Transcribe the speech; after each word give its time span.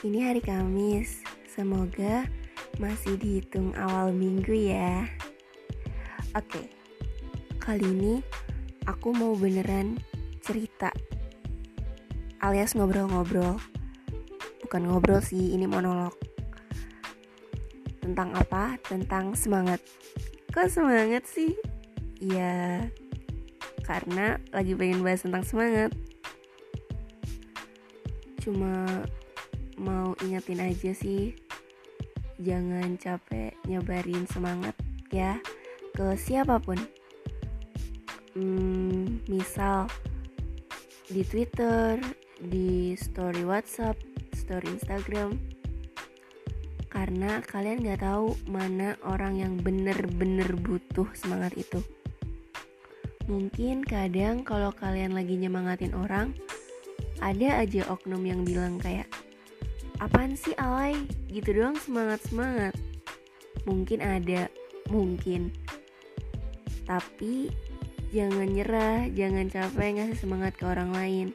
Ini 0.00 0.26
hari 0.26 0.42
Kamis, 0.42 1.22
semoga 1.46 2.26
masih 2.80 3.14
dihitung 3.20 3.70
awal 3.76 4.10
minggu 4.16 4.50
ya. 4.50 5.06
Oke, 6.32 6.72
kali 7.62 7.84
ini 7.84 8.14
aku 8.88 9.14
mau 9.14 9.36
beneran 9.38 10.00
cerita, 10.42 10.90
alias 12.42 12.74
ngobrol-ngobrol. 12.74 13.60
Bukan 14.66 14.82
ngobrol 14.88 15.22
sih, 15.22 15.54
ini 15.54 15.68
monolog. 15.70 16.16
Tentang 18.02 18.34
apa? 18.34 18.80
Tentang 18.82 19.38
semangat. 19.38 19.78
Kok 20.50 20.66
semangat 20.66 21.28
sih? 21.28 21.54
Ya, 22.18 22.88
karena 23.86 24.42
lagi 24.50 24.74
pengen 24.74 25.06
bahas 25.06 25.22
tentang 25.22 25.44
semangat 25.46 25.92
cuma 28.40 29.04
mau 29.76 30.16
ingetin 30.24 30.64
aja 30.64 30.92
sih. 30.96 31.36
Jangan 32.40 32.96
capek 32.96 33.52
nyebarin 33.68 34.24
semangat 34.32 34.72
ya 35.12 35.36
ke 35.92 36.16
siapa 36.16 36.56
pun. 36.56 36.80
Hmm, 38.32 39.20
misal 39.28 39.90
di 41.10 41.20
Twitter 41.26 42.00
di 42.40 42.96
story 42.96 43.44
WhatsApp 43.44 44.00
story 44.32 44.72
Instagram. 44.80 45.36
Karena 46.90 47.38
kalian 47.44 47.86
gak 47.86 48.02
tahu 48.02 48.34
mana 48.50 48.98
orang 49.06 49.38
yang 49.38 49.54
bener-bener 49.62 50.58
butuh 50.58 51.06
semangat 51.14 51.54
itu. 51.54 51.78
Mungkin 53.30 53.86
kadang 53.86 54.42
kalau 54.42 54.74
kalian 54.74 55.14
lagi 55.14 55.38
nyemangatin 55.38 55.94
orang 55.94 56.34
ada 57.20 57.62
aja 57.62 57.84
oknum 57.92 58.24
yang 58.24 58.42
bilang 58.42 58.80
kayak 58.80 59.08
apaan 60.00 60.34
sih 60.34 60.56
alay? 60.56 60.96
Gitu 61.28 61.52
doang 61.52 61.76
semangat 61.76 62.24
semangat 62.26 62.74
mungkin 63.68 64.00
ada 64.00 64.48
mungkin. 64.88 65.52
Tapi 66.88 67.52
jangan 68.10 68.48
nyerah 68.50 69.06
jangan 69.14 69.46
capek 69.46 70.00
ngasih 70.00 70.18
semangat 70.18 70.56
ke 70.56 70.64
orang 70.66 70.90
lain. 70.96 71.28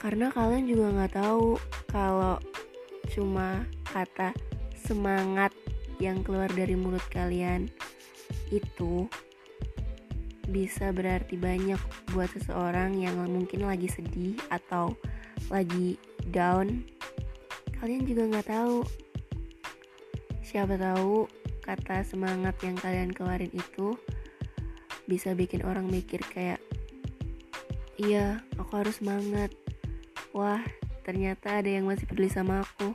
Karena 0.00 0.30
kalian 0.30 0.70
juga 0.70 0.86
nggak 0.94 1.14
tahu 1.18 1.58
kalau 1.90 2.38
cuma 3.10 3.66
kata 3.90 4.30
semangat 4.76 5.50
yang 5.98 6.20
keluar 6.20 6.48
dari 6.52 6.76
mulut 6.76 7.02
kalian 7.08 7.72
itu 8.52 9.08
bisa 10.46 10.94
berarti 10.94 11.34
banyak 11.34 11.78
buat 12.14 12.30
seseorang 12.30 12.94
yang 12.98 13.18
mungkin 13.26 13.66
lagi 13.66 13.90
sedih 13.90 14.38
atau 14.50 14.94
lagi 15.50 15.98
down. 16.30 16.86
Kalian 17.82 18.06
juga 18.06 18.22
nggak 18.30 18.48
tahu. 18.50 18.86
Siapa 20.46 20.78
tahu 20.78 21.26
kata 21.66 22.06
semangat 22.06 22.54
yang 22.62 22.78
kalian 22.78 23.10
keluarin 23.10 23.50
itu 23.50 23.98
bisa 25.10 25.34
bikin 25.34 25.66
orang 25.66 25.90
mikir 25.90 26.22
kayak 26.30 26.62
iya 27.98 28.42
aku 28.54 28.78
harus 28.78 29.02
semangat. 29.02 29.50
Wah 30.30 30.62
ternyata 31.02 31.58
ada 31.58 31.70
yang 31.70 31.90
masih 31.90 32.06
peduli 32.06 32.30
sama 32.30 32.62
aku. 32.62 32.94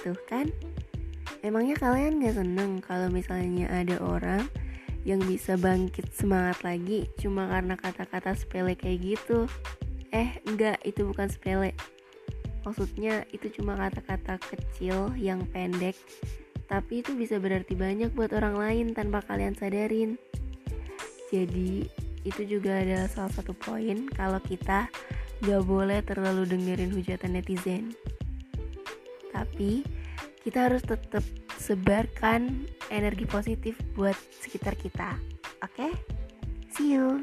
Tuh 0.00 0.18
kan? 0.30 0.46
Emangnya 1.40 1.72
kalian 1.80 2.20
gak 2.20 2.36
seneng 2.36 2.84
kalau 2.84 3.08
misalnya 3.08 3.64
ada 3.72 3.96
orang 4.04 4.44
yang 5.08 5.20
bisa 5.24 5.56
bangkit 5.56 6.12
semangat 6.12 6.60
lagi 6.60 7.08
cuma 7.16 7.48
karena 7.48 7.74
kata-kata 7.76 8.36
sepele 8.36 8.76
kayak 8.76 9.16
gitu. 9.16 9.48
Eh, 10.12 10.42
enggak, 10.44 10.82
itu 10.84 11.06
bukan 11.06 11.30
sepele. 11.30 11.72
Maksudnya 12.66 13.24
itu 13.32 13.48
cuma 13.56 13.72
kata-kata 13.78 14.36
kecil 14.36 15.16
yang 15.16 15.48
pendek, 15.48 15.96
tapi 16.68 17.00
itu 17.00 17.16
bisa 17.16 17.40
berarti 17.40 17.72
banyak 17.72 18.12
buat 18.12 18.36
orang 18.36 18.60
lain 18.60 18.86
tanpa 18.92 19.24
kalian 19.24 19.56
sadarin. 19.56 20.20
Jadi, 21.32 21.88
itu 22.26 22.42
juga 22.44 22.84
ada 22.84 23.08
salah 23.08 23.32
satu 23.32 23.56
poin 23.56 24.04
kalau 24.12 24.42
kita 24.44 24.92
gak 25.40 25.62
boleh 25.64 26.04
terlalu 26.04 26.44
dengerin 26.44 26.92
hujatan 26.92 27.38
netizen. 27.38 27.96
Tapi, 29.32 29.86
kita 30.44 30.68
harus 30.68 30.84
tetap 30.84 31.24
sebarkan 31.60 32.64
energi 32.88 33.28
positif 33.28 33.76
buat 33.92 34.16
sekitar 34.40 34.72
kita. 34.80 35.20
Oke? 35.60 35.92
Okay? 35.92 35.92
See 36.72 36.96
you. 36.96 37.20